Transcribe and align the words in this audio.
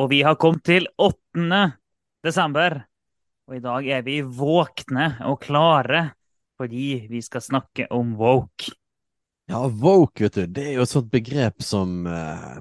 Og 0.00 0.08
vi 0.08 0.22
har 0.24 0.38
kommet 0.40 0.62
til 0.64 0.86
8. 0.96 1.58
desember. 2.24 2.78
Og 3.50 3.58
i 3.58 3.60
dag 3.60 3.88
er 3.98 4.04
vi 4.06 4.20
våkne 4.24 5.12
og 5.28 5.42
klare 5.42 6.10
fordi 6.60 7.06
vi 7.08 7.20
skal 7.24 7.42
snakke 7.44 7.86
om 7.92 8.14
woke. 8.20 8.72
Ja, 9.50 9.62
woke, 9.64 10.26
vet 10.26 10.36
du, 10.36 10.42
det 10.56 10.66
er 10.68 10.74
jo 10.76 10.84
et 10.84 10.92
sånt 10.92 11.08
begrep 11.12 11.64
som 11.64 12.04
eh, 12.08 12.58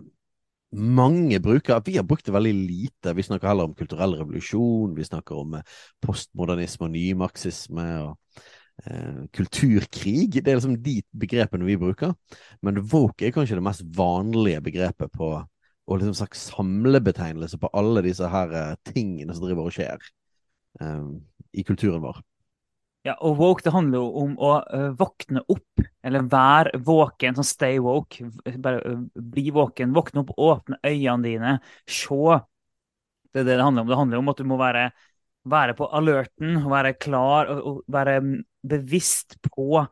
mange 0.76 1.40
bruker. 1.44 1.84
Vi 1.86 1.98
har 2.00 2.08
brukt 2.08 2.26
det 2.28 2.36
veldig 2.36 2.54
lite. 2.56 3.14
Vi 3.16 3.26
snakker 3.28 3.52
heller 3.52 3.68
om 3.68 3.76
kulturell 3.78 4.16
revolusjon, 4.20 4.96
vi 4.98 5.08
snakker 5.08 5.44
om 5.44 5.60
eh, 5.60 5.78
postmodernisme 6.04 6.88
og 6.88 6.96
nymarxisme 6.96 7.88
og 8.08 8.42
eh, 8.88 9.22
kulturkrig. 9.36 10.40
Det 10.40 10.48
er 10.48 10.60
liksom 10.60 10.80
de 10.84 10.98
begrepene 11.24 11.68
vi 11.68 11.80
bruker. 11.80 12.16
Men 12.64 12.82
woke 12.88 13.28
er 13.28 13.36
kanskje 13.36 13.60
det 13.60 13.68
mest 13.68 13.88
vanlige 14.00 14.64
begrepet 14.72 15.12
på 15.16 15.36
og 15.90 16.00
liksom 16.00 16.18
sagt 16.18 16.38
samlebetegnelse 16.38 17.58
på 17.60 17.70
alle 17.78 18.04
disse 18.06 18.28
her 18.30 18.52
eh, 18.54 18.74
tingene 18.92 19.34
som 19.34 19.48
driver 19.48 19.70
og 19.70 19.74
skjer 19.74 20.04
um, 20.82 21.16
i 21.52 21.66
kulturen 21.66 22.04
vår. 22.04 22.20
Ja, 23.08 23.16
og 23.26 23.40
woke 23.40 23.64
det 23.64 23.74
handler 23.74 24.04
jo 24.04 24.10
om 24.22 24.36
å 24.44 24.52
uh, 24.60 24.90
våkne 25.00 25.42
opp, 25.50 25.84
eller 26.06 26.28
være 26.30 26.82
våken, 26.86 27.38
sånn 27.38 27.48
stay 27.48 27.80
woke. 27.82 28.28
Bare 28.60 28.84
uh, 28.84 29.06
bli 29.34 29.48
våken, 29.56 29.96
våkne 29.96 30.22
opp, 30.22 30.34
åpne 30.36 30.82
øynene 30.84 31.26
dine, 31.26 31.54
se. 31.90 32.40
Det 33.30 33.42
er 33.42 33.48
det 33.48 33.56
det 33.56 33.66
handler 33.66 33.86
om. 33.86 33.90
Det 33.90 34.00
handler 34.02 34.22
om 34.22 34.32
at 34.34 34.44
du 34.44 34.50
må 34.52 34.60
være, 34.60 34.84
være 35.50 35.78
på 35.80 35.90
alerten, 35.96 36.60
være 36.70 36.94
klar 37.02 37.50
og, 37.54 37.64
og 37.64 37.82
være 37.90 38.20
bevisst 38.68 39.40
på 39.48 39.86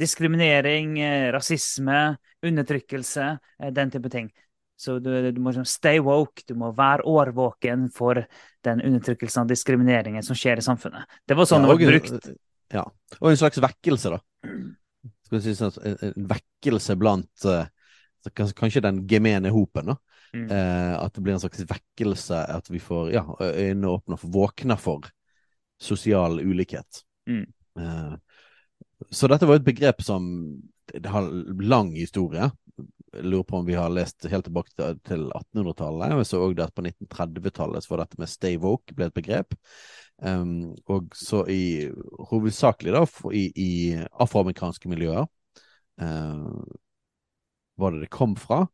diskriminering, 0.00 0.96
rasisme, 1.34 2.16
undertrykkelse, 2.42 3.28
den 3.76 3.92
type 3.92 4.10
ting. 4.10 4.32
Så 4.76 4.98
du, 4.98 5.10
du, 5.30 5.40
må 5.40 5.52
liksom 5.52 5.66
stay 5.68 6.00
woke, 6.02 6.42
du 6.48 6.56
må 6.58 6.72
være 6.74 7.06
årvåken 7.06 7.86
for 7.94 8.24
den 8.66 8.82
undertrykkelsen 8.82 9.44
og 9.44 9.52
diskrimineringen 9.52 10.24
som 10.26 10.36
skjer 10.38 10.58
i 10.58 10.64
samfunnet. 10.66 11.06
Det 11.22 11.36
var 11.38 11.46
sånn 11.48 11.62
ja, 11.62 11.70
det 11.70 11.86
var 11.86 11.92
brukt. 11.94 12.32
Ja, 12.74 12.82
og 13.20 13.30
en 13.30 13.38
slags 13.38 13.60
vekkelse, 13.62 14.16
da. 14.16 14.20
Si 15.34 15.54
sånn, 15.58 15.78
En 15.84 16.26
vekkelse 16.30 16.96
blant 16.98 17.46
kanskje 18.34 18.82
den 18.84 19.04
gemene 19.10 19.52
hopen, 19.54 19.94
da. 19.94 19.98
Mm. 20.34 20.48
At 20.98 21.14
det 21.14 21.22
blir 21.22 21.36
en 21.36 21.42
slags 21.44 21.62
vekkelse, 21.70 22.40
at 22.56 22.70
vi 22.72 22.82
får 22.82 23.12
ja, 23.14 23.22
øynene 23.38 23.92
åpne 23.94 24.18
og 24.18 24.26
våkne 24.34 24.76
for 24.80 25.06
sosial 25.80 26.40
ulikhet. 26.42 27.04
Mm. 27.30 27.46
Uh, 27.78 28.16
så 29.10 29.28
dette 29.30 29.48
var 29.48 29.60
et 29.60 29.66
begrep 29.66 30.02
som 30.04 30.28
det 30.92 31.10
har 31.10 31.26
lang 31.64 31.94
historie 31.96 32.50
Jeg 33.14 33.24
lurer 33.24 33.46
på 33.48 33.58
om 33.60 33.66
vi 33.66 33.76
har 33.78 33.92
lest 33.92 34.26
helt 34.30 34.44
tilbake 34.48 34.72
til 35.06 35.28
1800-tallet. 35.30 36.16
Vi 36.18 36.24
så 36.26 36.40
òg 36.42 36.58
at 36.64 36.74
på 36.74 36.82
1930-tallet 36.82 37.86
var 37.90 38.02
dette 38.02 38.18
med 38.18 38.30
stay 38.30 38.58
woke 38.58 38.96
ble 38.96 39.06
et 39.06 39.14
begrep. 39.14 39.54
Um, 40.18 40.74
og 40.90 41.14
så 41.14 41.44
i 41.50 41.86
hovedsakelig 42.30 42.94
da 42.94 43.04
i, 43.30 43.44
i 43.54 43.70
afroamerikanske 43.94 44.90
miljøer 44.90 45.28
uh, 46.02 46.66
var 47.78 47.94
det 47.94 48.02
det 48.02 48.10
kom 48.14 48.34
fra. 48.38 48.64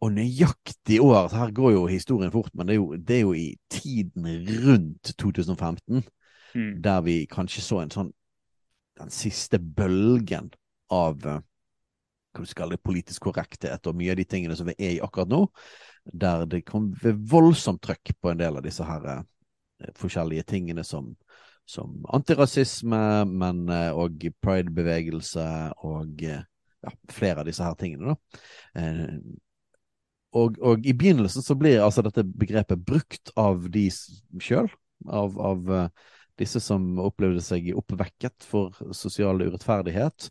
Og 0.00 0.12
nøyaktig 0.12 1.00
år 1.00 1.30
Her 1.32 1.52
går 1.56 1.72
jo 1.72 1.86
historien 1.86 2.32
fort, 2.32 2.52
men 2.54 2.68
det 2.68 2.74
er 2.74 2.80
jo, 2.80 2.96
det 2.96 3.16
er 3.16 3.24
jo 3.24 3.32
i 3.32 3.56
tiden 3.70 4.26
rundt 4.64 5.12
2015 5.18 6.04
mm. 6.54 6.82
der 6.84 7.00
vi 7.00 7.24
kanskje 7.28 7.64
så 7.64 7.80
en 7.80 7.92
sånn 7.92 8.12
den 8.96 9.12
siste 9.12 9.58
bølgen 9.60 10.50
av 10.92 11.20
uh, 11.26 11.40
hva 12.36 12.44
du 12.44 12.50
skal 12.50 12.72
det, 12.72 12.82
politisk 12.84 13.28
korrekthet 13.28 13.88
og 13.88 13.96
mye 13.96 14.12
av 14.12 14.20
de 14.20 14.26
tingene 14.28 14.56
som 14.58 14.68
vi 14.68 14.76
er 14.76 14.96
i 14.96 15.02
akkurat 15.04 15.30
nå, 15.30 15.46
der 16.12 16.44
det 16.50 16.64
kom 16.68 16.90
voldsomt 17.00 17.82
trøkk 17.84 18.14
på 18.20 18.32
en 18.32 18.40
del 18.40 18.58
av 18.58 18.66
disse 18.66 18.84
her 18.86 19.06
eh, 19.12 19.22
forskjellige 19.98 20.46
tingene 20.52 20.84
som, 20.86 21.14
som 21.68 21.96
antirasisme, 22.14 23.00
men 23.30 23.64
òg 23.70 24.28
eh, 24.28 24.36
pride-bevegelse 24.44 25.48
og 25.86 26.22
eh, 26.26 26.44
ja, 26.84 26.94
flere 27.12 27.42
av 27.42 27.50
disse 27.50 27.64
her 27.64 27.76
tingene. 27.80 28.14
da. 28.14 28.44
Eh, 28.82 29.18
og, 30.36 30.58
og, 30.60 30.84
i 30.84 30.92
begynnelsen 30.92 31.42
så 31.42 31.56
blir 31.56 31.80
altså 31.80 32.04
dette 32.04 32.26
begrepet 32.26 32.82
brukt 32.84 33.32
av 33.40 33.70
de 33.72 33.86
sjøl, 34.42 34.68
av, 35.08 35.38
av 35.40 35.70
disse 36.40 36.60
som 36.62 36.96
opplevde 37.02 37.42
seg 37.44 37.72
oppvekket 37.76 38.46
for 38.46 38.76
sosial 38.96 39.42
urettferdighet. 39.44 40.30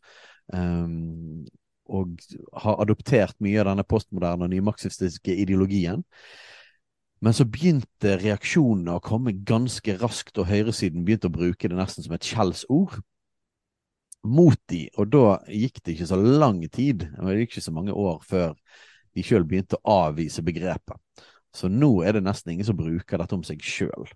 Um, 0.54 1.46
og 1.86 2.18
har 2.64 2.82
adoptert 2.82 3.38
mye 3.46 3.60
av 3.62 3.70
denne 3.70 3.86
postmoderne 3.86 4.48
og 4.48 4.54
nymarxistiske 4.54 5.36
ideologien. 5.44 6.02
Men 7.22 7.34
så 7.34 7.46
begynte 7.48 8.18
reaksjonene 8.22 8.98
å 8.98 9.04
komme 9.04 9.36
ganske 9.48 9.96
raskt, 10.02 10.36
og 10.42 10.50
høyresiden 10.50 11.06
begynte 11.06 11.30
å 11.30 11.36
bruke 11.36 11.70
det 11.70 11.78
nesten 11.78 12.06
som 12.06 12.16
et 12.18 12.26
skjellsord 12.26 13.00
mot 14.26 14.58
de, 14.72 14.88
og 14.98 15.12
da 15.14 15.38
gikk 15.54 15.84
det 15.86 15.96
ikke 15.96 16.10
så 16.10 16.18
lang 16.18 16.64
tid, 16.74 17.06
det 17.14 17.38
gikk 17.40 17.56
ikke 17.56 17.66
så 17.68 17.74
mange 17.76 17.94
år 17.94 18.24
før 18.26 18.56
de 19.16 19.24
sjøl 19.24 19.46
begynte 19.48 19.78
å 19.78 20.00
avvise 20.08 20.44
begrepet. 20.46 20.98
Så 21.56 21.70
nå 21.72 21.92
er 22.04 22.18
det 22.18 22.26
nesten 22.26 22.56
ingen 22.56 22.68
som 22.68 22.78
bruker 22.78 23.22
dette 23.22 23.38
om 23.38 23.46
seg 23.48 23.62
sjøl. 23.64 24.10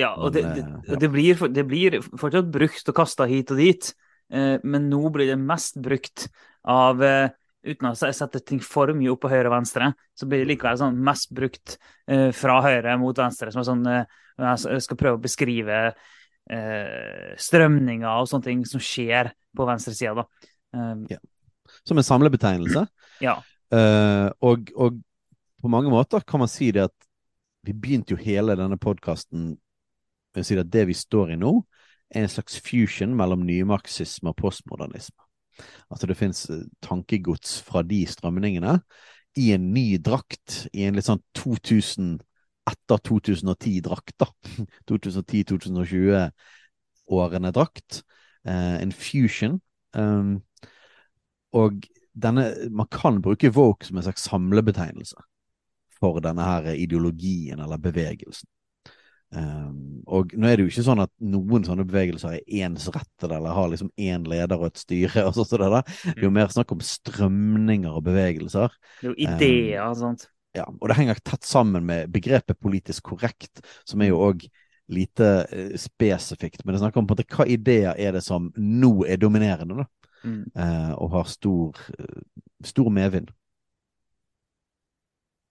Ja, 0.00 0.14
og 0.16 0.32
det, 0.34 0.44
det, 0.56 0.64
eh, 0.64 0.96
det, 0.98 1.10
blir, 1.12 1.42
det, 1.52 1.64
blir, 1.68 1.98
fortsatt 2.18 2.48
brukt 2.52 2.88
og 2.92 2.96
kasta 2.96 3.26
hit 3.30 3.52
og 3.52 3.60
dit. 3.60 3.90
Eh, 4.32 4.56
men 4.62 4.88
nå 4.90 5.02
blir 5.12 5.32
det 5.32 5.38
mest 5.40 5.80
brukt 5.82 6.28
av 6.68 7.04
eh, 7.04 7.28
Uten 7.60 7.90
å 7.90 7.92
sette 7.92 8.40
ting 8.40 8.56
for 8.64 8.88
mye 8.96 9.10
opp 9.12 9.20
på 9.20 9.28
høyre 9.28 9.50
og 9.50 9.52
venstre, 9.52 9.90
så 10.16 10.24
blir 10.24 10.40
det 10.40 10.46
likevel 10.48 10.78
sånn 10.80 10.94
mest 11.04 11.28
brukt 11.36 11.74
fra 12.32 12.54
høyre 12.64 12.94
mot 12.96 13.18
venstre. 13.20 13.50
Som 13.52 13.60
er 13.60 13.66
sånn 13.68 13.82
Jeg 14.64 14.84
skal 14.86 14.96
prøve 14.96 15.18
å 15.18 15.20
beskrive 15.20 15.80
strømninger 17.36 18.08
og 18.08 18.30
sånne 18.30 18.46
ting 18.46 18.62
som 18.64 18.80
skjer 18.80 19.28
på 19.52 19.66
venstresida, 19.68 20.22
da. 20.22 20.48
Ja. 21.12 21.20
Som 21.84 22.00
en 22.00 22.08
samlebetegnelse. 22.08 22.86
ja. 23.28 23.36
og, 24.40 24.72
og 24.72 25.04
på 25.60 25.74
mange 25.76 25.92
måter 25.92 26.24
kan 26.24 26.40
man 26.40 26.48
si 26.48 26.72
det 26.72 26.88
at 26.88 26.96
vi 27.68 27.76
begynte 27.76 28.16
jo 28.16 28.22
hele 28.24 28.56
denne 28.56 28.80
podkasten 28.80 29.52
med 30.34 30.44
å 30.44 30.46
si 30.46 30.58
at 30.60 30.72
det 30.72 30.84
vi 30.90 30.96
står 30.96 31.26
i 31.34 31.40
nå, 31.40 31.52
er 32.10 32.20
en 32.24 32.32
slags 32.32 32.58
fusion 32.62 33.16
mellom 33.16 33.40
nymarxisme 33.46 34.28
og 34.32 34.38
postmodernisme. 34.40 35.22
Altså 35.90 36.06
det 36.10 36.16
fins 36.18 36.50
eh, 36.50 36.64
tankegods 36.82 37.62
fra 37.66 37.82
de 37.86 38.06
strømningene 38.08 38.80
i 39.38 39.52
en 39.54 39.74
ny 39.74 39.98
drakt, 40.02 40.68
i 40.74 40.82
en 40.86 40.94
litt 40.98 41.06
sånn 41.06 41.22
2000 41.38 42.20
etter 42.70 42.98
2010-drakt, 43.08 44.16
da. 44.20 44.26
2010-2020-årene 44.90 47.50
drakt. 47.54 48.02
Eh, 48.46 48.82
en 48.82 48.92
fusion. 48.92 49.60
Um, 49.92 50.42
og 51.52 51.86
denne 52.14 52.54
Man 52.70 52.86
kan 52.90 53.22
bruke 53.22 53.50
Vogue 53.50 53.86
som 53.86 53.96
en 53.98 54.02
slags 54.06 54.22
samlebetegnelse 54.28 55.16
for 55.98 56.20
denne 56.22 56.42
her 56.46 56.62
ideologien 56.78 57.60
eller 57.60 57.78
bevegelsen. 57.82 58.48
Um, 59.30 60.00
og 60.10 60.32
nå 60.34 60.48
er 60.48 60.58
det 60.58 60.64
jo 60.64 60.70
ikke 60.72 60.82
sånn 60.82 61.02
at 61.04 61.12
noen 61.22 61.62
sånne 61.62 61.84
bevegelser 61.86 62.40
er 62.40 62.64
ensrettede 62.66 63.36
eller 63.36 63.54
har 63.54 63.68
liksom 63.70 63.92
én 63.94 64.24
leder 64.26 64.58
og 64.58 64.72
et 64.72 64.80
styre. 64.82 65.22
og 65.28 65.36
sånt, 65.36 65.52
det, 65.54 65.68
det 65.70 66.16
er 66.16 66.24
jo 66.24 66.32
mm. 66.32 66.38
mer 66.40 66.50
snakk 66.50 66.74
om 66.74 66.82
strømninger 66.82 67.94
og 67.94 68.04
bevegelser. 68.08 68.74
Det 68.98 69.06
er 69.06 69.12
jo 69.12 69.18
ideer 69.28 69.84
og 69.86 69.98
sånt. 70.00 70.26
Ja, 70.58 70.64
og 70.66 70.90
det 70.90 70.96
henger 70.98 71.20
tett 71.22 71.46
sammen 71.46 71.86
med 71.86 72.10
begrepet 72.10 72.58
politisk 72.58 73.12
korrekt, 73.12 73.62
som 73.86 74.02
er 74.02 74.10
jo 74.10 74.18
òg 74.26 74.48
lite 74.90 75.28
uh, 75.46 75.76
spesifikt. 75.78 76.64
Men 76.64 76.74
det 76.74 76.82
snakker 76.82 76.98
om 76.98 77.06
på 77.06 77.14
en 77.14 77.20
måte 77.20 77.36
hva 77.36 77.46
ideer 77.46 77.94
er 77.94 78.16
det 78.16 78.24
som 78.26 78.50
nå 78.58 78.94
er 79.06 79.20
dominerende, 79.22 79.84
da. 79.84 79.86
Mm. 80.26 80.40
Uh, 80.58 80.90
og 80.98 81.14
har 81.14 81.30
stor, 81.30 81.78
uh, 81.94 82.18
stor 82.66 82.90
medvind. 82.92 83.30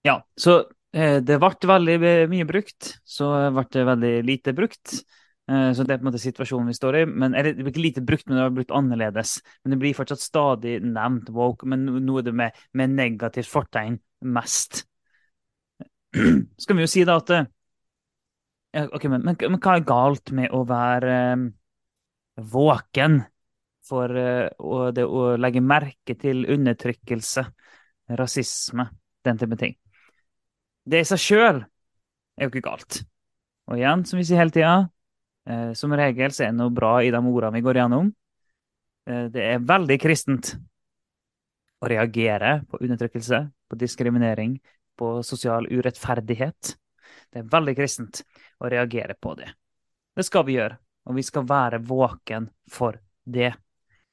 Ja, 0.04 0.20
så 0.36 0.60
det 0.90 1.36
ble 1.38 1.68
veldig 1.70 1.98
mye 2.32 2.46
brukt, 2.48 2.96
så 3.06 3.30
ble 3.54 3.66
det 3.70 3.86
veldig 3.86 4.14
lite 4.26 4.54
brukt. 4.58 5.00
Eh, 5.50 5.72
så 5.74 5.82
det 5.82 5.94
er 5.94 5.98
på 5.98 6.04
en 6.04 6.10
måte 6.10 6.22
situasjonen 6.22 6.70
vi 6.70 6.76
står 6.76 7.00
i. 7.00 7.04
Men, 7.08 7.34
eller, 7.34 7.54
det 7.56 7.64
blir 7.64 7.74
ikke 7.74 7.86
lite 7.86 8.04
brukt, 8.06 8.28
men 8.28 8.38
det 8.38 8.44
har 8.44 8.52
blitt 8.54 8.74
annerledes. 8.74 9.38
Men 9.62 9.74
det 9.74 9.80
blir 9.82 9.96
fortsatt 9.98 10.22
stadig 10.22 10.76
nevnt 10.84 11.30
woke, 11.34 11.66
men 11.70 11.88
nå 12.04 12.20
er 12.20 12.28
det 12.28 12.36
med, 12.42 12.60
med 12.78 12.94
negativt 12.94 13.50
fortegn 13.50 13.98
mest. 14.36 14.84
Så 16.60 16.68
kan 16.68 16.78
vi 16.78 16.86
jo 16.86 16.92
si 16.92 17.06
da 17.08 17.18
at 17.22 17.34
Ok, 18.70 19.08
men, 19.10 19.24
men, 19.26 19.34
men 19.34 19.58
hva 19.58 19.72
er 19.74 19.82
galt 19.82 20.30
med 20.30 20.52
å 20.54 20.60
være 20.62 21.14
um, 21.34 21.48
våken 22.52 23.16
for 23.82 24.14
uh, 24.14 24.92
det 24.94 25.02
å 25.02 25.24
legge 25.42 25.58
merke 25.58 26.14
til 26.14 26.44
undertrykkelse, 26.54 27.42
rasisme, 28.20 28.86
den 29.26 29.42
type 29.42 29.58
ting? 29.58 29.74
Det 30.84 31.02
i 31.02 31.08
seg 31.08 31.20
sjøl 31.20 31.60
er 31.60 32.46
jo 32.46 32.52
ikke 32.52 32.64
galt. 32.64 33.02
Og 33.70 33.78
igjen, 33.78 34.04
som 34.08 34.18
vi 34.18 34.26
sier 34.26 34.40
hele 34.40 34.54
tida, 34.54 34.74
eh, 35.48 35.70
som 35.78 35.92
regel 35.94 36.32
så 36.34 36.46
er 36.46 36.52
det 36.52 36.58
noe 36.58 36.74
bra 36.74 36.98
i 37.04 37.12
de 37.12 37.20
ordene 37.20 37.54
vi 37.58 37.64
går 37.66 37.82
gjennom. 37.82 38.10
Eh, 39.06 39.26
det 39.32 39.46
er 39.52 39.64
veldig 39.66 39.98
kristent 40.02 40.54
å 41.80 41.88
reagere 41.88 42.60
på 42.68 42.80
undertrykkelse, 42.80 43.40
på 43.70 43.78
diskriminering, 43.80 44.58
på 44.98 45.20
sosial 45.24 45.68
urettferdighet. 45.70 46.74
Det 47.30 47.42
er 47.42 47.50
veldig 47.52 47.76
kristent 47.78 48.22
å 48.60 48.68
reagere 48.72 49.16
på 49.16 49.36
det. 49.38 49.48
Det 50.16 50.26
skal 50.26 50.44
vi 50.48 50.58
gjøre, 50.58 50.76
og 51.06 51.16
vi 51.16 51.24
skal 51.24 51.46
være 51.48 51.80
våken 51.86 52.50
for 52.68 52.98
det. 53.24 53.52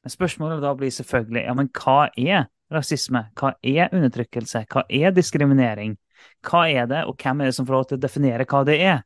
Men 0.03 0.13
spørsmålet 0.13 0.61
da 0.63 0.73
blir 0.77 0.93
selvfølgelig 0.93 1.43
ja, 1.43 1.55
men 1.57 1.71
hva 1.75 2.07
er 2.13 2.45
rasisme? 2.71 3.25
Hva 3.35 3.55
er 3.65 3.91
undertrykkelse? 3.95 4.63
Hva 4.71 4.85
er 4.87 5.15
diskriminering? 5.15 5.97
Hva 6.45 6.65
er 6.69 6.87
det, 6.89 7.03
og 7.09 7.17
hvem 7.19 7.41
er 7.41 7.49
det 7.49 7.57
som 7.57 7.67
får 7.67 7.75
lov 7.75 7.87
til 7.89 7.99
å 7.99 8.03
definere 8.03 8.47
hva 8.49 8.63
det 8.67 8.77
er? 8.81 9.03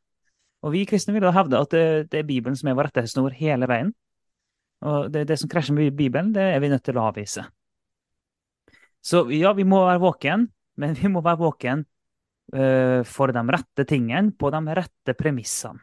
Og 0.61 0.75
Vi 0.75 0.85
kristne 0.85 1.15
vil 1.15 1.25
da 1.25 1.33
hevde 1.33 1.61
at 1.61 1.73
det, 1.73 1.85
det 2.11 2.21
er 2.21 2.27
Bibelen 2.27 2.57
som 2.57 2.69
er 2.69 2.77
vår 2.77 2.91
rettesnor 2.91 3.33
hele 3.37 3.69
veien. 3.69 3.93
Og 4.85 5.11
det, 5.13 5.25
det 5.29 5.37
som 5.41 5.49
krasjer 5.49 5.77
med 5.77 5.95
Bibelen, 5.97 6.31
det 6.33 6.47
er 6.53 6.61
vi 6.61 6.69
nødt 6.71 6.85
til 6.85 6.97
å 6.97 7.07
avvise. 7.09 7.45
Så 9.01 9.25
ja, 9.33 9.53
vi 9.57 9.65
må 9.65 9.81
være 9.87 10.01
våken, 10.01 10.45
men 10.81 10.93
vi 10.97 11.09
må 11.09 11.23
være 11.25 11.41
våken 11.41 11.83
uh, 12.53 13.01
for 13.09 13.33
de 13.33 13.43
rette 13.55 13.85
tingene 13.89 14.33
på 14.37 14.53
de 14.53 14.61
rette 14.77 15.17
premissene. 15.17 15.81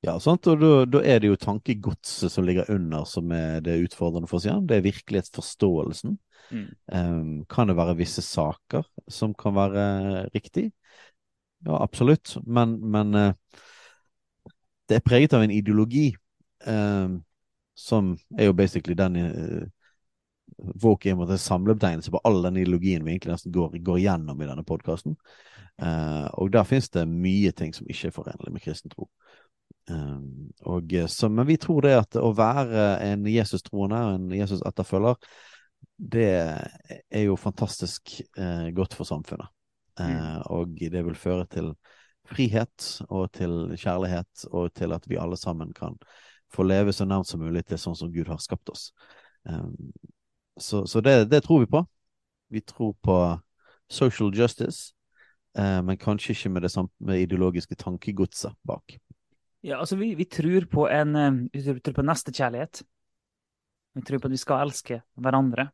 Ja, 0.00 0.14
sant? 0.20 0.46
og 0.48 0.62
da, 0.88 1.02
er 1.04 1.20
det 1.20 1.28
jo 1.28 1.36
tankegodset 1.36 2.32
som 2.32 2.46
ligger 2.48 2.70
under 2.72 3.04
som 3.08 3.32
er 3.36 3.60
det 3.64 3.82
utfordrende 3.84 4.30
for 4.30 4.38
oss 4.38 4.46
igjen. 4.48 4.64
Det 4.68 4.78
er 4.78 4.86
virkelighetsforståelsen. 4.86 6.14
Mm. 6.50 6.68
Um, 6.88 7.34
kan 7.50 7.68
det 7.68 7.76
være 7.76 7.98
visse 7.98 8.24
saker 8.24 8.86
som 9.12 9.34
kan 9.36 9.54
være 9.58 9.82
riktig? 10.32 10.70
Ja, 11.66 11.82
absolutt. 11.82 12.38
Men, 12.46 12.78
men 12.80 13.12
uh, 13.14 13.60
det 14.88 14.96
er 14.98 15.04
preget 15.04 15.36
av 15.36 15.44
en 15.44 15.52
ideologi 15.52 16.14
uh, 16.66 17.20
som 17.76 18.14
er 18.38 18.48
jo 18.48 18.56
basically 18.56 18.96
den 18.96 19.20
uh, 19.20 19.68
Våk 20.82 21.06
er 21.06 21.14
en 21.14 21.38
samlebetegnelse 21.38 22.10
på 22.10 22.20
all 22.26 22.42
den 22.42 22.56
ideologien 22.58 23.04
vi 23.04 23.12
egentlig 23.12 23.32
nesten 23.32 23.52
går, 23.54 23.78
går 23.86 24.00
gjennom 24.02 24.42
i 24.42 24.48
denne 24.48 24.64
podkasten. 24.66 25.14
Uh, 25.80 26.26
og 26.36 26.50
der 26.52 26.66
finnes 26.68 26.90
det 26.90 27.06
mye 27.08 27.52
ting 27.56 27.72
som 27.72 27.86
ikke 27.88 28.10
er 28.10 28.16
forenlig 28.16 28.52
med 28.52 28.64
kristen 28.64 28.92
tro. 28.92 29.06
Um, 29.90 30.50
og, 30.70 30.92
så, 31.10 31.28
men 31.32 31.48
vi 31.48 31.56
tror 31.58 31.86
det 31.86 31.94
at 31.98 32.18
å 32.20 32.30
være 32.36 32.92
en 33.08 33.24
Jesus-troende, 33.26 34.02
en 34.16 34.28
Jesus-etterfølger, 34.38 35.18
det 36.00 36.28
er 37.10 37.24
jo 37.26 37.36
fantastisk 37.36 38.20
eh, 38.38 38.68
godt 38.76 38.94
for 38.96 39.08
samfunnet. 39.08 39.50
Eh, 40.00 40.06
mm. 40.06 40.42
Og 40.56 40.78
det 40.92 41.02
vil 41.04 41.18
føre 41.18 41.46
til 41.50 41.72
frihet 42.30 42.86
og 43.08 43.30
til 43.36 43.74
kjærlighet, 43.76 44.46
og 44.50 44.72
til 44.76 44.94
at 44.96 45.08
vi 45.10 45.18
alle 45.20 45.36
sammen 45.36 45.74
kan 45.76 45.98
få 46.54 46.64
leve 46.66 46.94
så 46.94 47.06
nært 47.06 47.28
som 47.28 47.42
mulig 47.42 47.66
til 47.68 47.80
sånn 47.80 47.98
som 47.98 48.12
Gud 48.14 48.30
har 48.30 48.40
skapt 48.42 48.72
oss. 48.72 48.90
Eh, 49.48 49.68
så, 50.60 50.86
så 50.86 51.04
det, 51.04 51.24
det, 51.30 51.44
tror 51.44 51.64
vi 51.64 51.70
på. 51.70 51.84
Vi 52.50 52.64
tror 52.64 52.94
på 53.02 53.18
social 53.90 54.32
justice, 54.34 54.92
uh, 55.58 55.80
men 55.82 55.98
kanskje 55.98 56.34
ikke 56.34 56.50
med 56.54 56.62
det 56.66 56.72
samme 56.74 57.16
ideologiske 57.22 57.78
tankegodset 57.78 58.54
bak. 58.66 58.96
Ja, 59.60 59.76
altså 59.76 59.96
vi, 60.00 60.14
vi, 60.16 60.24
tror 60.24 60.64
på 60.72 60.86
en 60.88 61.16
eh, 61.16 61.42
vi 61.52 61.80
tror 61.84 61.96
på 61.98 62.06
nestekjærlighet. 62.08 62.80
Vi 63.94 64.02
tror 64.06 64.22
på 64.22 64.30
at 64.30 64.32
vi 64.32 64.40
skal 64.40 64.64
elske 64.64 65.00
hverandre. 65.20 65.66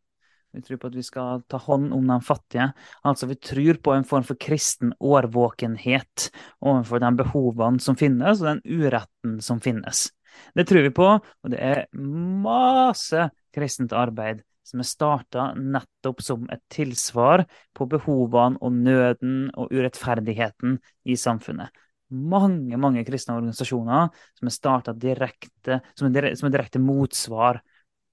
Vi 0.57 0.63
tror 0.65 0.81
på 0.81 0.89
at 0.91 0.97
vi 0.97 1.05
skal 1.05 1.45
ta 1.51 1.61
hånd 1.61 1.93
om 1.95 2.09
de 2.09 2.17
fattige. 2.25 2.71
Altså, 3.07 3.29
vi 3.31 3.37
tror 3.37 3.79
på 3.85 3.93
en 3.95 4.09
form 4.09 4.25
for 4.27 4.41
kristen 4.41 4.95
årvåkenhet 4.99 6.31
overfor 6.65 7.03
de 7.05 7.13
behovene 7.21 7.83
som 7.83 7.99
finnes, 8.01 8.41
og 8.41 8.49
den 8.55 8.63
uretten 8.65 9.39
som 9.45 9.61
finnes. 9.63 10.09
Det 10.57 10.67
tror 10.69 10.87
vi 10.89 10.95
på, 10.97 11.09
og 11.21 11.53
det 11.53 11.61
er 11.63 11.87
masse 11.95 13.29
kristent 13.55 13.95
arbeid 13.97 14.43
som 14.67 14.83
er 14.83 14.89
starta 14.89 15.51
nettopp 15.55 16.25
som 16.25 16.49
et 16.51 16.65
tilsvar 16.73 17.45
på 17.77 17.87
behovene 17.87 18.59
og 18.59 18.75
nøden 18.75 19.53
og 19.55 19.71
urettferdigheten 19.71 20.81
i 21.07 21.15
samfunnet 21.21 21.71
mange 22.11 22.79
mange 22.79 23.03
kristne 23.07 23.37
organisasjoner 23.37 24.11
som 24.39 24.49
er 24.49 24.55
starta 24.55 24.95
direkte, 24.95 25.81
som, 25.99 26.11
som 26.11 26.49
er 26.49 26.55
direkte 26.55 26.83
motsvar 26.83 27.61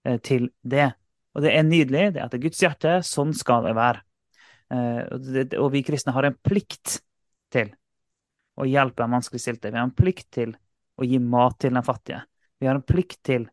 eh, 0.07 0.19
til 0.23 0.49
det. 0.61 0.89
Og 1.33 1.45
det 1.45 1.53
er 1.53 1.65
nydelig. 1.67 2.09
Det 2.13 2.21
er 2.21 2.27
etter 2.27 2.41
Guds 2.41 2.61
hjerte. 2.61 2.97
Sånn 3.05 3.33
skal 3.37 3.67
det 3.67 3.75
være. 3.77 4.03
Eh, 4.73 5.01
og, 5.59 5.69
vi 5.73 5.83
kristne 5.85 6.15
har 6.15 6.29
en 6.29 6.37
plikt 6.37 6.99
til 7.53 7.73
å 8.57 8.67
hjelpe 8.69 9.05
en 9.05 9.17
vanskeligstilte. 9.17 9.71
Vi 9.73 9.79
har 9.79 9.87
en 9.87 9.97
plikt 9.97 10.29
til 10.33 10.53
å 10.97 11.07
gi 11.07 11.19
mat 11.21 11.57
til 11.61 11.73
de 11.73 11.85
fattige. 11.85 12.21
Vi 12.61 12.69
har 12.69 12.77
en 12.77 12.85
plikt 12.85 13.21
til 13.25 13.47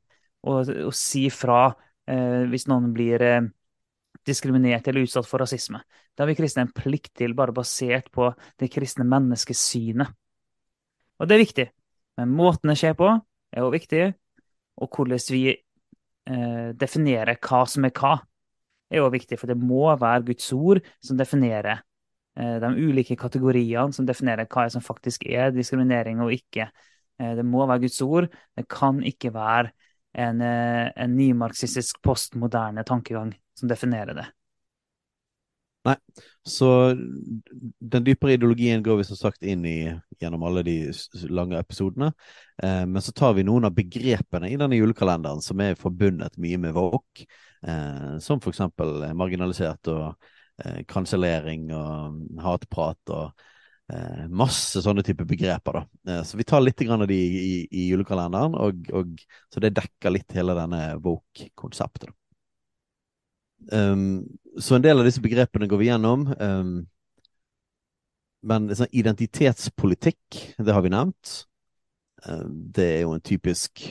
å, 0.44 0.60
å 0.60 0.92
si 0.94 1.26
fra 1.32 1.70
eh, 2.08 2.44
hvis 2.48 2.68
noen 2.70 2.92
blir 2.96 3.24
diskriminert 4.26 4.88
eller 4.88 5.06
utsatt 5.06 5.28
for 5.28 5.40
rasisme. 5.40 5.80
Det 6.12 6.22
har 6.22 6.28
vi 6.28 6.36
kristne 6.36 6.66
en 6.66 6.74
plikt 6.76 7.14
til, 7.16 7.32
bare 7.36 7.54
basert 7.56 8.10
på 8.12 8.28
det 8.60 8.68
kristne 8.72 9.06
menneskesynet. 9.08 10.12
Og 11.20 11.28
det 11.28 11.36
er 11.36 11.44
viktig. 11.44 11.66
Men 12.20 12.32
måten 12.36 12.72
det 12.72 12.78
skjer 12.80 12.96
på, 12.98 13.10
er 13.52 13.64
også 13.64 13.76
viktig. 13.76 14.04
Og 14.80 14.96
hvordan 14.96 15.20
vi 15.34 15.44
eh, 15.52 16.70
definerer 16.80 17.36
hva 17.44 17.62
som 17.68 17.86
er 17.86 17.94
hva, 17.96 18.16
er 18.90 19.04
også 19.04 19.16
viktig. 19.18 19.38
For 19.40 19.50
det 19.50 19.58
må 19.60 19.84
være 20.00 20.26
Guds 20.30 20.48
ord 20.56 20.80
som 21.04 21.20
definerer 21.20 21.82
eh, 22.40 22.56
de 22.62 22.72
ulike 22.80 23.18
kategoriene, 23.20 23.92
som 23.96 24.08
definerer 24.08 24.48
hva 24.50 24.66
som 24.72 24.84
faktisk 24.84 25.28
er 25.28 25.52
diskriminering 25.54 26.22
og 26.24 26.32
ikke. 26.34 26.70
Eh, 27.20 27.36
det 27.38 27.46
må 27.46 27.66
være 27.66 27.84
Guds 27.84 28.00
ord. 28.06 28.30
Det 28.56 28.66
kan 28.72 29.04
ikke 29.04 29.34
være 29.36 29.70
en, 30.16 30.40
eh, 30.42 30.90
en 30.96 31.16
nymarxistisk 31.16 32.00
postmoderne 32.02 32.84
tankegang 32.84 33.34
som 33.54 33.68
definerer 33.68 34.16
det. 34.16 34.28
Nei, 35.88 35.94
så 36.44 36.92
den 37.80 38.04
dypere 38.04 38.34
ideologien 38.36 38.82
går 38.84 38.98
vi 38.98 39.04
som 39.08 39.16
sagt 39.16 39.42
inn 39.42 39.62
i 39.64 39.76
gjennom 40.20 40.42
alle 40.44 40.62
de 40.66 40.74
lange 41.32 41.56
episodene. 41.56 42.10
Eh, 42.62 42.84
men 42.86 43.00
så 43.02 43.14
tar 43.16 43.32
vi 43.38 43.46
noen 43.48 43.64
av 43.64 43.72
begrepene 43.76 44.50
i 44.52 44.58
denne 44.60 44.76
julekalenderen 44.76 45.40
som 45.44 45.62
er 45.64 45.78
forbundet 45.80 46.36
mye 46.36 46.58
med 46.60 46.76
våk. 46.76 47.24
Eh, 47.64 48.18
som 48.20 48.42
for 48.44 48.52
eksempel 48.52 49.08
marginalisert 49.16 49.88
og 49.92 50.04
eh, 50.64 50.82
kansellering 50.88 51.70
og 51.72 52.20
hatprat 52.44 53.14
og 53.16 53.48
eh, 53.92 54.28
masse 54.28 54.84
sånne 54.84 55.04
type 55.06 55.24
begreper. 55.28 55.80
da. 55.80 56.12
Eh, 56.12 56.22
så 56.28 56.36
vi 56.36 56.44
tar 56.44 56.60
litt 56.64 56.84
av 56.90 57.08
de 57.08 57.16
i, 57.16 57.52
i 57.70 57.88
julekalenderen, 57.88 58.56
og, 58.60 58.84
og, 58.92 59.16
så 59.48 59.64
det 59.64 59.72
dekker 59.80 60.12
litt 60.12 60.36
hele 60.36 60.56
denne 60.60 60.84
wok-konseptet. 61.00 62.12
Um, 63.72 64.24
så 64.58 64.76
en 64.76 64.82
del 64.84 64.98
av 64.98 65.06
disse 65.06 65.22
begrepene 65.22 65.68
går 65.70 65.80
vi 65.80 65.90
gjennom. 65.90 66.26
Um, 66.40 66.74
men 68.40 68.70
sånn 68.74 68.90
identitetspolitikk, 68.96 70.40
det 70.58 70.74
har 70.74 70.84
vi 70.84 70.92
nevnt. 70.92 71.34
Um, 72.26 72.48
det 72.74 72.86
er 72.96 73.00
jo 73.04 73.14
en 73.14 73.24
typisk 73.24 73.84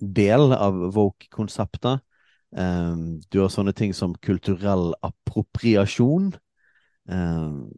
del 0.00 0.52
av 0.54 0.78
woke-konseptet. 0.94 2.02
Um, 2.52 3.20
du 3.32 3.40
har 3.40 3.52
sånne 3.52 3.72
ting 3.76 3.94
som 3.96 4.14
kulturell 4.20 4.92
appropriasjon. 5.04 6.32
Um, 7.08 7.70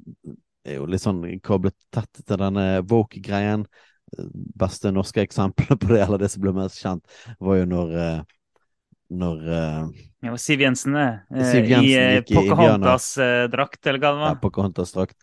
er 0.65 0.81
jo 0.81 0.89
litt 0.89 1.05
sånn 1.05 1.23
koblet 1.45 1.77
tett 1.95 2.23
til 2.25 2.41
denne 2.41 2.83
woke-greien. 2.91 3.67
Beste 4.59 4.93
norske 4.95 5.23
eksempelet 5.25 5.79
på 5.83 5.93
det, 5.93 6.03
eller 6.05 6.23
det 6.23 6.33
som 6.33 6.45
ble 6.45 6.55
mest 6.57 6.83
kjent, 6.83 7.05
var 7.39 7.61
jo 7.61 7.69
når 7.71 7.95
uh, 7.95 8.35
når 9.13 9.43
uh, 9.49 10.05
ja, 10.25 10.37
Siv 10.41 10.63
Jensen. 10.65 10.97
Uh, 10.97 11.43
Siv 11.51 11.69
Jensen 11.69 11.91
I 11.91 12.21
uh, 12.21 12.25
Pocahontas-drakt, 12.29 13.81
eller 13.87 14.01
hva 14.01 14.15
det 14.15 14.23
var. 14.23 14.33
Ja, 14.33 14.41
Pocahontas-drakt. 14.43 15.19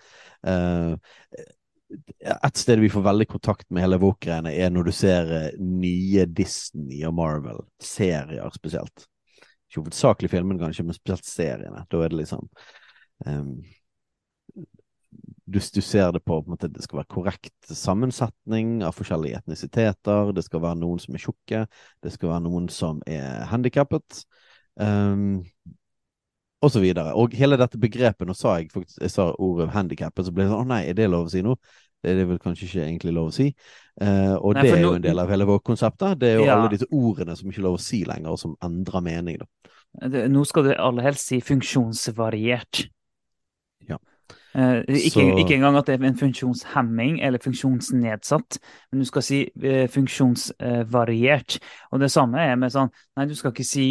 et 2.41 2.57
sted 2.57 2.79
vi 2.79 2.89
får 2.89 3.03
veldig 3.05 3.27
kontakt 3.29 3.67
med 3.69 3.83
hele 3.83 4.00
Woke-greiene, 4.01 4.53
er 4.53 4.71
når 4.71 4.88
du 4.88 4.93
ser 4.95 5.33
nye 5.59 6.25
Disney 6.25 7.03
og 7.07 7.17
Marvel-serier 7.19 8.55
spesielt. 8.55 9.07
Ikke 9.67 9.83
hovedsakelig 9.83 10.31
filmen, 10.31 10.59
kanskje, 10.59 10.85
men 10.88 10.97
spesielt 10.97 11.27
seriene. 11.27 11.85
Da 11.91 12.01
er 12.03 12.11
det 12.11 12.21
liksom 12.23 12.47
um, 13.25 13.53
du, 15.51 15.60
du 15.60 15.81
ser 15.84 16.13
det 16.15 16.22
på, 16.24 16.39
på 16.41 16.53
måte, 16.53 16.70
det 16.72 16.86
skal 16.86 17.01
være 17.01 17.12
korrekt 17.12 17.74
sammensetning 17.75 18.79
av 18.88 18.96
forskjellige 18.98 19.41
etnisiteter, 19.41 20.31
det 20.36 20.46
skal 20.48 20.63
være 20.63 20.79
noen 20.81 21.01
som 21.03 21.17
er 21.17 21.25
tjukke, 21.25 21.65
det 22.03 22.15
skal 22.15 22.34
være 22.34 22.46
noen 22.48 22.72
som 22.72 23.03
er 23.10 23.46
handikappet. 23.51 24.24
Um, 24.79 25.43
og 26.62 26.70
så 26.72 26.81
videre. 26.81 27.13
Og 27.17 27.34
hele 27.34 27.58
dette 27.58 27.79
begrepet, 27.81 28.27
nå 28.29 28.36
sa 28.38 28.60
jeg 28.60 28.70
faktisk 28.74 29.01
jeg 29.01 29.13
sa 29.13 29.31
ordet 29.41 29.72
handikappet, 29.74 30.27
så 30.27 30.34
ble 30.34 30.46
det 30.46 30.51
sånn 30.51 30.67
Å 30.67 30.70
nei, 30.70 30.84
er 30.89 30.98
det 30.98 31.10
lov 31.10 31.25
å 31.27 31.34
si 31.34 31.41
nå? 31.46 31.55
Det 32.01 32.13
er 32.13 32.17
det 32.17 32.27
vel 32.31 32.39
kanskje 32.41 32.67
ikke 32.67 32.86
egentlig 32.86 33.13
lov 33.13 33.29
å 33.29 33.34
si. 33.36 33.51
Uh, 34.01 34.38
og 34.39 34.55
nei, 34.58 34.63
det 34.65 34.77
er 34.77 34.86
jo 34.86 34.96
en 34.98 35.03
del 35.03 35.22
av 35.22 35.29
hele 35.29 35.46
vårt 35.50 35.65
konsept. 35.67 36.01
Det 36.22 36.31
er 36.31 36.39
jo 36.39 36.48
ja. 36.48 36.55
alle 36.58 36.72
disse 36.74 36.88
ordene 36.89 37.36
som 37.38 37.50
ikke 37.50 37.62
er 37.62 37.67
lov 37.67 37.77
å 37.77 37.81
si 37.81 38.01
lenger, 38.10 38.34
og 38.34 38.41
som 38.41 38.55
endrer 38.65 39.05
mening, 39.05 39.41
da. 39.41 39.50
Nå 40.31 40.46
skal 40.48 40.70
du 40.70 40.72
aller 40.72 41.10
helst 41.10 41.29
si 41.29 41.41
funksjonsvariert. 41.43 42.86
Uh, 44.51 44.81
ikke, 44.88 45.24
ikke, 45.39 45.55
engang 45.55 45.77
at 45.79 45.88
det 45.88 45.96
er 45.96 46.05
en 46.10 46.17
funksjonshemming 46.20 47.22
eller 47.24 47.39
funksjonsnedsatt, 47.39 48.58
men 48.91 49.00
du 49.00 49.08
skal 49.08 49.24
si 49.24 49.46
uh, 49.48 49.86
funksjonsvariert. 49.91 51.60
og 51.91 52.01
det 52.03 52.10
samme 52.12 52.41
er 52.43 52.58
med 52.60 52.74
sånn 52.74 52.91
Nei, 53.15 53.29
du 53.29 53.36
skal 53.36 53.53
ikke 53.55 53.67
si 53.67 53.86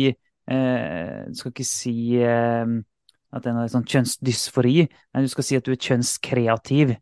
Du 0.50 1.36
skal 1.38 1.52
ikke 1.52 1.64
si 1.64 2.18
at 2.18 3.44
det 3.44 3.50
er 3.52 3.54
noe 3.54 3.68
sånn 3.70 3.84
kjønnsdysfori. 3.86 4.80
Nei, 5.14 5.20
du 5.22 5.30
skal 5.30 5.46
si 5.46 5.54
at 5.54 5.62
du 5.62 5.70
er 5.70 5.78
kjønnskreativ. 5.78 6.96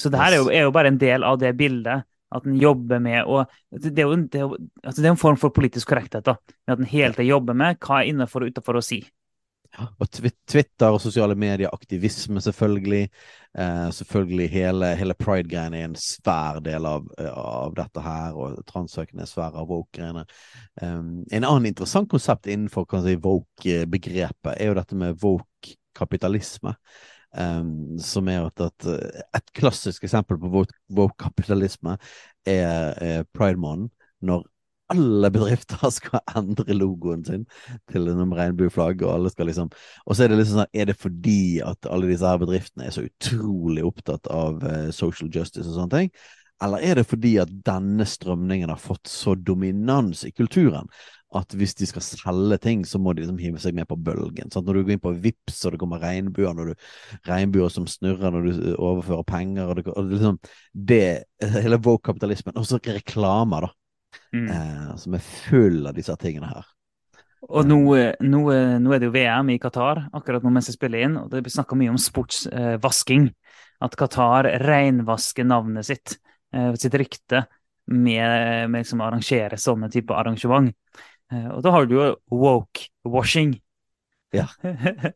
Så 0.00 0.08
det 0.08 0.22
her 0.22 0.32
er 0.32 0.40
jo, 0.40 0.46
er 0.48 0.64
jo, 0.64 0.70
bare 0.72 0.88
en 0.88 1.00
del 1.02 1.26
av 1.26 1.36
det 1.42 1.50
bildet. 1.58 2.06
At 2.34 2.46
en 2.48 2.56
jobber 2.58 3.02
med 3.02 3.28
og 3.30 3.50
Det 3.70 3.92
er 3.92 4.08
jo 4.08 4.16
det 4.16 4.40
er, 4.40 4.54
altså 4.82 5.02
det 5.02 5.08
er 5.08 5.12
en 5.12 5.20
form 5.20 5.36
for 5.36 5.54
politisk 5.54 5.88
korrekthet. 5.92 6.24
da, 6.24 6.36
At 6.66 6.78
en 6.78 6.88
hele 6.88 7.12
tiden 7.12 7.28
jobber 7.28 7.54
med 7.54 7.78
hva 7.78 8.00
er 8.00 8.10
innenfor 8.10 8.42
og 8.42 8.54
utenfor 8.54 8.80
å 8.80 8.82
si. 8.82 9.02
Og 9.74 10.08
Twitter 10.46 10.92
og 10.92 11.00
sosiale 11.02 11.34
medier, 11.38 11.72
aktivisme 11.72 12.40
selvfølgelig. 12.40 13.08
Eh, 13.58 13.88
selvfølgelig 13.94 14.48
hele, 14.50 14.90
hele 14.98 15.14
pride-greiene 15.18 15.80
er 15.80 15.88
en 15.88 15.96
svær 15.98 16.60
del 16.64 16.86
av, 16.86 17.08
av, 17.18 17.74
dette 17.76 18.02
her, 18.02 18.34
og 18.38 18.60
transsøkende 18.70 19.26
er 19.26 19.30
svær 19.30 19.56
av 19.58 19.70
woke-greiene. 19.70 20.24
Um, 20.82 21.24
en 21.30 21.46
annen 21.46 21.70
interessant 21.70 22.10
konsept 22.10 22.48
innenfor 22.50 22.86
si, 23.04 23.16
woke-begrepet 23.22 24.54
er 24.54 24.70
jo 24.70 24.78
dette 24.78 24.98
med 24.98 25.18
woke-kapitalisme. 25.22 26.76
Um, 27.34 27.96
som 27.98 28.28
er 28.30 28.44
at, 28.46 28.60
at, 28.62 28.84
eh, 28.86 29.22
Et 29.34 29.52
klassisk 29.58 30.04
eksempel 30.06 30.38
på 30.38 30.64
woke-kapitalisme 30.94 31.96
er, 32.46 32.94
er 33.02 33.24
pride-måneden. 33.34 33.90
Når 34.22 34.46
alle 34.92 35.30
bedrifter 35.32 35.90
skal 35.98 36.22
endre 36.36 36.76
logoen 36.76 37.24
sin 37.26 37.46
til 37.90 38.08
en 38.10 38.36
regnbueflagg, 38.36 39.02
og 39.04 39.14
alle 39.14 39.32
skal 39.32 39.50
liksom 39.50 39.72
Og 40.04 40.16
så 40.16 40.24
er 40.24 40.32
det 40.32 40.40
liksom 40.40 40.60
sånn 40.60 40.76
Er 40.76 40.90
det 40.90 40.98
fordi 41.00 41.60
at 41.64 41.90
alle 41.90 42.10
disse 42.10 42.28
her 42.28 42.40
bedriftene 42.42 42.88
er 42.88 42.94
så 42.96 43.06
utrolig 43.06 43.84
opptatt 43.86 44.30
av 44.32 44.64
uh, 44.64 44.88
social 44.94 45.32
justice 45.32 45.68
og 45.68 45.78
sånne 45.78 45.98
ting? 45.98 46.14
Eller 46.62 46.84
er 46.86 47.00
det 47.00 47.08
fordi 47.10 47.34
at 47.42 47.50
denne 47.66 48.06
strømningen 48.06 48.70
har 48.70 48.80
fått 48.80 49.10
så 49.10 49.34
dominans 49.34 50.22
i 50.28 50.32
kulturen 50.32 50.86
at 51.34 51.54
hvis 51.58 51.74
de 51.78 51.86
skal 51.88 52.04
selge 52.04 52.58
ting, 52.62 52.84
så 52.86 53.00
må 53.02 53.12
de 53.12 53.24
liksom 53.24 53.40
hive 53.42 53.60
seg 53.62 53.74
med 53.74 53.88
på 53.90 53.98
bølgen. 53.98 54.52
Sant? 54.54 54.66
Når 54.68 54.78
du 54.78 54.82
går 54.84 54.94
inn 54.96 55.02
på 55.02 55.14
Vips 55.24 55.64
og 55.64 55.74
det 55.74 55.80
kommer 55.82 56.02
regnbuer, 56.02 56.54
når 56.54 56.70
du, 56.70 56.84
regnbuer 57.26 57.72
som 57.74 57.88
snurrer 57.90 58.34
når 58.34 58.46
du 58.46 58.68
overfører 58.76 59.26
penger 59.26 59.70
og 59.70 59.80
det, 59.80 59.86
og 59.90 60.12
liksom, 60.12 60.38
det 60.72 61.06
Hele 61.54 61.80
woke-kapitalismen. 61.82 62.56
Og 62.60 62.68
så 62.68 62.78
reklamer, 62.80 63.66
da. 63.66 63.83
Mm. 64.34 64.48
Eh, 64.50 64.94
som 65.00 65.16
er 65.16 65.24
full 65.24 65.84
av 65.86 65.96
disse 65.96 66.16
tingene 66.20 66.50
her. 66.52 66.70
Og 67.44 67.66
nå, 67.68 67.78
nå, 68.24 68.40
nå, 68.80 68.92
er 68.94 69.02
det 69.02 69.08
jo 69.10 69.14
VM 69.14 69.50
i 69.52 69.58
Qatar 69.60 70.06
akkurat 70.16 70.44
nå 70.44 70.52
mens 70.54 70.70
jeg 70.70 70.78
spiller 70.78 71.04
inn, 71.04 71.18
og 71.20 71.28
det 71.32 71.42
blir 71.44 71.52
snakka 71.52 71.76
mye 71.76 71.92
om 71.92 72.00
sportsvasking. 72.00 73.28
Eh, 73.28 73.60
at 73.84 73.96
Qatar 74.00 74.48
reinvasker 74.62 75.44
navnet 75.44 75.84
sitt, 75.84 76.16
eh, 76.54 76.72
sitt 76.80 76.96
rykte, 76.96 77.44
med, 77.84 78.70
med 78.70 78.80
liksom 78.80 79.02
å 79.02 79.10
arrangere 79.10 79.58
sånne 79.60 79.90
type 79.92 80.14
arrangement. 80.16 80.72
Eh, 81.32 81.48
og 81.52 81.60
da 81.64 81.74
har 81.74 81.88
du 81.88 81.98
jo 81.98 82.06
woke-washing. 82.32 83.58
Ja. 84.34 84.46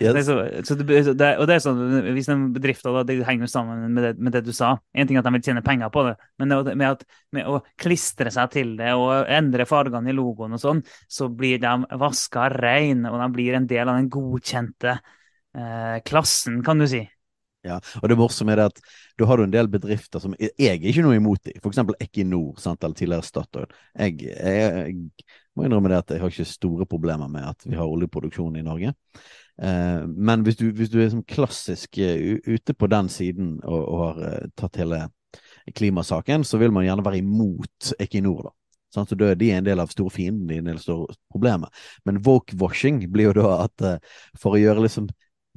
Yes. 0.00 0.26
så, 0.26 0.34
så 0.64 0.74
det, 0.78 0.86
det, 1.18 1.28
og 1.40 1.46
det 1.48 1.56
er 1.56 1.62
sånn, 1.62 1.80
Hvis 2.14 2.28
en 2.32 2.46
bedrift 2.54 2.86
det 3.08 3.16
henger 3.26 3.50
sammen 3.50 3.82
med 3.92 4.04
det, 4.04 4.12
med 4.22 4.32
det, 4.36 4.44
du 4.46 4.52
sa 4.56 4.72
En 4.94 5.08
ting 5.08 5.18
er 5.18 5.24
at 5.24 5.28
de 5.28 5.34
vil 5.34 5.44
tjene 5.44 5.64
penger 5.66 5.90
på 5.92 6.04
det, 6.06 6.14
men 6.40 6.52
det, 6.52 6.74
med, 6.78 6.96
at, 6.96 7.20
med 7.36 7.48
å 7.50 7.60
klistre 7.80 8.32
seg 8.32 8.52
til 8.54 8.74
det 8.78 8.94
og 8.96 9.28
endre 9.28 9.66
fargene 9.68 10.12
i 10.12 10.16
logoen, 10.16 10.54
og 10.56 10.62
sånn, 10.62 10.82
så 11.10 11.28
blir 11.32 11.60
de 11.62 11.74
vaska 12.00 12.48
rein, 12.54 13.04
og 13.10 13.18
de 13.20 13.30
blir 13.34 13.58
en 13.58 13.68
del 13.70 13.88
av 13.88 13.98
den 13.98 14.10
godkjente 14.12 14.96
eh, 14.96 15.96
klassen, 16.06 16.60
kan 16.66 16.80
du 16.80 16.88
si. 16.90 17.04
Ja, 17.66 17.76
og 18.00 18.08
det 18.08 18.16
morsomme 18.16 18.54
er 18.54 18.62
det 18.62 18.68
at 18.70 18.78
du 19.20 19.26
har 19.28 19.40
en 19.42 19.52
del 19.52 19.68
bedrifter 19.68 20.22
som 20.22 20.32
Jeg 20.40 20.54
er 20.56 20.78
ikke 20.80 21.04
noe 21.04 21.18
imot 21.18 21.42
dem. 21.44 21.58
Eksempel 21.60 21.98
Equinor, 22.00 22.54
sant, 22.60 22.80
eller 22.84 22.96
tidligere 22.96 23.26
Statoil. 23.26 23.68
Jeg, 23.92 24.16
jeg, 24.24 24.86
jeg, 24.88 25.26
må 25.60 25.68
innrømme 25.68 25.92
det 25.92 26.00
at 26.00 26.14
jeg 26.14 26.22
har 26.22 26.32
ikke 26.32 26.48
store 26.48 26.88
problemer 26.88 27.28
med 27.30 27.44
at 27.52 27.66
vi 27.68 27.76
har 27.76 27.88
oljeproduksjon 27.88 28.56
i 28.56 28.64
Norge. 28.64 28.94
Eh, 29.62 30.02
men 30.08 30.44
hvis 30.46 30.56
du, 30.56 30.70
hvis 30.76 30.90
du, 30.92 31.00
er 31.02 31.10
som 31.12 31.24
klassisk 31.28 32.00
uh, 32.00 32.38
ute 32.48 32.74
på 32.74 32.88
den 32.88 33.10
siden 33.12 33.58
og, 33.60 33.82
og 33.82 34.00
har 34.04 34.22
uh, 34.24 34.48
tatt 34.56 34.80
hele 34.80 35.02
klimasaken, 35.76 36.46
så 36.48 36.58
vil 36.58 36.72
man 36.72 36.86
gjerne 36.86 37.04
være 37.04 37.20
imot 37.20 37.92
Equinor, 38.00 38.48
da. 38.48 38.54
Sånn, 38.90 39.06
så 39.06 39.14
da 39.14 39.28
er 39.30 39.36
de 39.38 39.52
en 39.54 39.66
del 39.68 39.78
av 39.78 39.92
store 39.92 40.10
fienden 40.10 40.48
din, 40.48 40.64
en 40.64 40.72
del 40.72 40.80
store 40.82 41.14
problemer. 41.30 41.70
Men 42.08 42.18
woke-washing 42.26 43.04
blir 43.12 43.30
jo 43.30 43.36
da 43.38 43.52
at 43.68 43.84
uh, 43.86 44.16
for 44.40 44.56
å 44.56 44.62
gjøre 44.62 44.86
liksom 44.86 45.10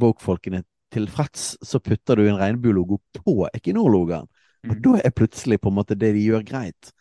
woke-folkene 0.03 0.61
tilfreds, 0.93 1.55
så 1.65 1.81
putter 1.81 2.19
du 2.19 2.27
en 2.27 2.37
regnbuelogo 2.37 2.99
på 3.17 3.47
Equinor-logoen. 3.49 4.29
Og 4.67 4.75
mm. 4.75 4.81
da 4.85 4.99
er 5.01 5.15
plutselig 5.15 5.59
på 5.63 5.71
en 5.71 5.79
måte 5.79 5.97
det 5.99 6.13
de 6.15 6.27
gjør, 6.27 6.45
greit. 6.47 6.93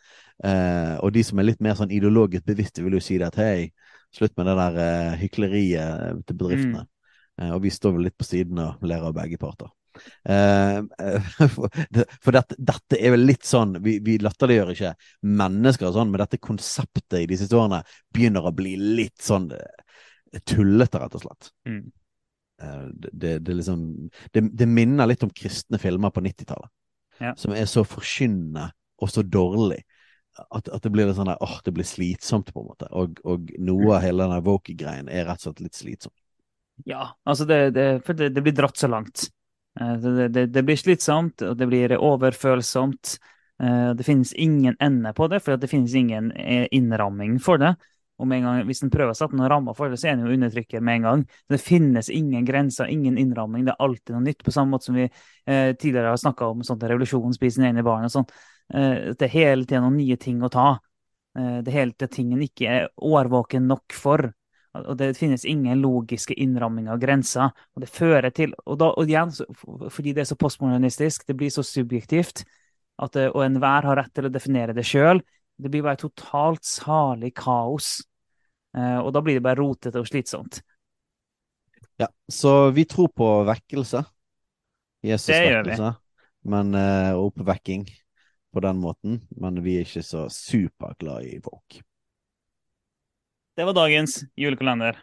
Uh, 0.43 0.99
og 0.99 1.13
de 1.15 1.21
som 1.23 1.39
er 1.39 1.47
litt 1.47 1.61
mer 1.63 1.77
sånn 1.79 1.93
ideologisk 1.95 2.43
bevisste, 2.47 2.83
vil 2.83 2.97
jo 2.97 3.03
si 3.03 3.15
det 3.19 3.29
at 3.29 3.39
hei, 3.39 3.69
slutt 4.13 4.35
med 4.37 4.49
det 4.49 4.57
der 4.59 4.81
eh, 4.83 5.13
hykleriet 5.23 6.19
til 6.27 6.37
bedriftene. 6.37 6.83
Mm. 6.83 6.89
Eh, 7.41 7.53
og 7.55 7.63
vi 7.63 7.71
står 7.73 7.95
vel 7.95 8.05
litt 8.07 8.17
på 8.19 8.27
siden 8.27 8.59
og 8.61 8.83
ler 8.85 9.05
av 9.07 9.15
begge 9.15 9.39
parter. 9.41 9.71
for, 11.53 11.67
for 12.17 12.33
dette, 12.33 12.55
dette, 12.57 12.97
er 12.97 13.11
vel 13.13 13.27
litt 13.29 13.43
sånn 13.45 13.75
Vi, 13.85 13.99
vi 14.01 14.15
latterliggjør 14.17 14.71
ikke 14.73 14.93
mennesker 15.29 15.85
og 15.85 15.93
sånn, 15.99 16.09
men 16.09 16.23
dette 16.23 16.39
konseptet 16.41 17.19
i 17.19 17.27
de 17.29 17.37
siste 17.37 17.59
årene 17.59 17.83
begynner 18.09 18.47
å 18.49 18.55
bli 18.57 18.73
litt 18.73 19.21
sånn 19.21 19.51
tullete, 20.49 20.97
rett 20.97 21.17
og 21.19 21.25
slett. 21.27 21.51
Mm. 21.69 21.83
Det, 23.11 23.35
det, 23.45 23.53
liksom, 23.59 23.85
det, 24.33 24.45
det, 24.49 24.69
minner 24.69 25.09
litt 25.09 25.25
om 25.25 25.33
kristne 25.33 25.77
filmer 25.81 26.13
på 26.13 26.25
90-tallet. 26.25 26.73
Ja. 27.21 27.35
Som 27.37 27.53
er 27.53 27.69
så 27.69 27.85
forkynnende 27.85 28.71
og 28.97 29.13
så 29.13 29.21
dårlig 29.21 29.83
at, 30.33 30.67
at, 30.67 30.81
det 30.83 30.91
blir 30.93 31.07
litt 31.07 31.17
sånn 31.17 31.29
der, 31.29 31.41
åh, 31.43 31.59
det 31.65 31.73
blir 31.75 31.87
slitsomt, 31.87 32.53
på 32.53 32.63
en 32.63 32.71
måte. 32.71 32.89
Og, 32.91 33.19
og 33.27 33.53
noe 33.61 33.97
av 33.97 34.03
hele 34.05 34.25
den 34.25 34.45
Woke-greien 34.45 35.11
er 35.11 35.27
rett 35.29 35.43
og 35.43 35.51
slett 35.51 35.63
litt 35.67 35.77
slitsomt. 35.77 36.17
Ja, 36.89 37.13
altså 37.23 37.45
det, 37.45 37.59
det, 37.75 37.87
for 38.05 38.17
det, 38.17 38.31
det 38.33 38.41
blir 38.43 38.55
dratt 38.57 38.79
så 38.79 38.89
langt. 38.89 39.27
Eh, 39.79 39.95
det, 40.29 40.45
det, 40.45 40.63
blir 40.63 40.77
slitsomt, 40.77 41.41
og 41.45 41.57
det 41.57 41.69
blir 41.69 41.95
overfølsomt. 41.97 43.17
Eh, 43.63 43.89
det 43.97 44.05
finnes 44.05 44.33
ingen 44.33 44.77
ende 44.79 45.13
på 45.13 45.29
det, 45.31 45.41
for 45.45 45.57
det 45.57 45.69
finnes 45.71 45.95
ingen 45.95 46.31
eh, 46.31 46.67
innramming 46.71 47.39
for 47.41 47.61
det. 47.61 47.75
Og 48.21 48.27
med 48.29 48.39
en 48.39 48.45
gang, 48.45 48.65
Hvis 48.69 48.83
en 48.85 48.91
prøver 48.93 49.11
å 49.11 49.17
sette 49.17 49.35
noen 49.35 49.49
rammer 49.49 49.73
for 49.77 49.89
det, 49.89 49.97
så 49.99 50.07
er 50.07 50.17
en 50.17 50.27
jo 50.27 50.33
undertrykker 50.35 50.81
med 50.81 50.99
en 50.99 51.07
gang. 51.07 51.23
Det 51.49 51.59
finnes 51.59 52.09
ingen 52.13 52.45
grenser, 52.45 52.85
ingen 52.85 53.17
innramming. 53.17 53.65
Det 53.65 53.73
er 53.73 53.85
alltid 53.85 54.15
noe 54.15 54.25
nytt. 54.27 54.43
På 54.45 54.53
samme 54.53 54.75
måte 54.75 54.85
som 54.89 54.97
vi 54.97 55.07
tidligere 55.43 56.13
har 56.13 56.21
snakka 56.21 56.45
om 56.53 56.61
sånt 56.63 56.85
revolusjonen 56.87 57.33
spise 57.35 57.57
sine 57.57 57.71
egne 57.71 57.83
barn. 57.83 58.05
og 58.05 58.13
sånn. 58.13 58.29
Eh, 58.73 59.13
det 59.13 59.27
er 59.27 59.33
hele 59.33 59.67
tida 59.67 59.83
noen 59.83 59.99
nye 59.99 60.17
ting 60.21 60.41
å 60.43 60.51
ta. 60.53 60.69
Eh, 61.37 61.59
det 61.61 61.71
er 61.71 61.79
hele 61.79 61.95
tida 61.95 62.09
ting 62.11 62.33
en 62.33 62.45
ikke 62.45 62.71
er 62.71 62.89
årvåken 62.97 63.67
nok 63.69 63.95
for. 63.97 64.31
Og 64.73 64.95
det 64.97 65.11
finnes 65.19 65.43
ingen 65.45 65.83
logiske 65.83 66.33
innramminger 66.33 66.95
og 66.95 67.03
grenser. 67.03 67.51
Og 67.75 67.83
det 67.83 67.91
fører 67.93 68.33
til 68.33 68.55
Og, 68.65 68.79
da, 68.81 68.89
og 68.89 69.09
igjen, 69.09 69.29
fordi 69.93 70.15
det 70.17 70.23
er 70.23 70.31
så 70.31 70.37
postmodernistisk, 70.39 71.27
det 71.27 71.37
blir 71.37 71.53
så 71.53 71.61
subjektivt, 71.61 72.41
at, 72.97 73.15
og 73.29 73.43
enhver 73.45 73.85
har 73.85 73.99
rett 74.01 74.13
til 74.13 74.25
å 74.25 74.33
definere 74.33 74.73
det 74.73 74.85
sjøl, 74.85 75.21
det 75.61 75.69
blir 75.69 75.85
bare 75.85 76.01
totalt 76.01 76.65
salig 76.65 77.33
kaos. 77.37 77.99
Og 78.73 79.11
da 79.13 79.21
blir 79.21 79.37
det 79.37 79.43
bare 79.45 79.59
rotete 79.61 80.01
og 80.01 80.09
slitsomt. 80.09 80.63
Ja, 82.01 82.07
så 82.25 82.71
vi 82.73 82.87
tror 82.89 83.11
på 83.13 83.29
vekkelse. 83.45 84.01
Jesus 85.05 85.29
vekkelse. 85.29 85.91
Men 86.49 86.73
uh, 86.73 87.13
oppvekking 87.21 87.85
på 88.53 88.61
den 88.63 88.77
måten, 88.81 89.21
men 89.29 89.57
vi 89.65 89.79
er 89.79 89.87
ikke 89.87 90.05
så 90.05 90.27
superglade 90.31 91.25
i 91.33 91.39
folk. 91.41 91.81
Det 93.57 93.65
var 93.65 93.75
dagens 93.77 94.23
julekalender. 94.37 94.97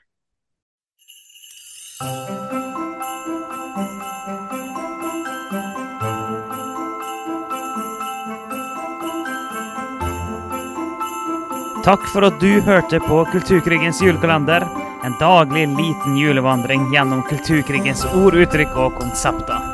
Takk 11.85 12.04
for 12.12 12.26
at 12.26 12.37
du 12.42 12.61
hørte 12.61 13.00
på 13.02 13.23
Kulturkrigens 13.33 14.02
julekalender. 14.02 14.66
En 15.04 15.16
daglig 15.21 15.64
liten 15.69 16.19
julevandring 16.19 16.90
gjennom 16.92 17.23
kulturkrigens 17.30 18.04
ord, 18.12 18.37
uttrykk 18.37 18.76
og 18.76 18.99
konsepter. 19.00 19.70